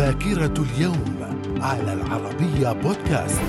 [0.00, 3.40] ذاكرة اليوم على العربية بودكاست.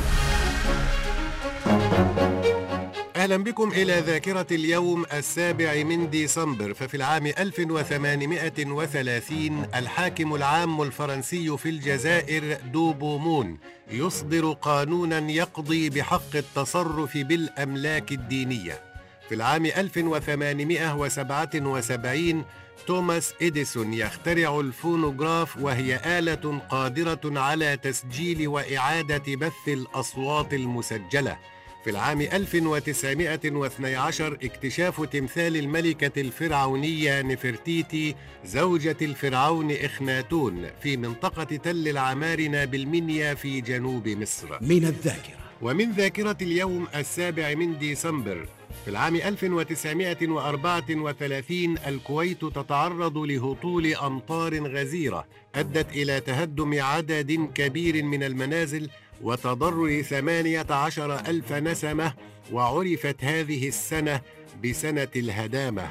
[3.16, 11.69] أهلا بكم إلى ذاكرة اليوم السابع من ديسمبر ففي العام 1830 الحاكم العام الفرنسي في
[11.69, 13.57] الجزائر دوبومون
[13.91, 18.90] يصدر قانونا يقضي بحق التصرف بالأملاك الدينية.
[19.32, 22.45] في العام 1877
[22.88, 31.38] توماس إديسون يخترع الفونوغراف وهي آلة قادرة على تسجيل وإعادة بث الأصوات المسجلة.
[31.83, 42.66] في العام 1912 اكتشاف تمثال الملكة الفرعونية نفرتيتي زوجة الفرعون إخناتون في منطقة تل العمارنة
[42.66, 44.58] بالمنيا في جنوب مصر.
[44.62, 45.41] من الذاكرة.
[45.62, 48.48] ومن ذاكرة اليوم السابع من ديسمبر
[48.86, 58.90] في العام 1934 الكويت تتعرض لهطول أمطار غزيرة أدت إلى تهدم عدد كبير من المنازل
[59.22, 62.13] وتضرر ثمانية عشر ألف نسمة
[62.52, 64.22] وعرفت هذه السنة
[64.63, 65.89] بسنة الهدامة.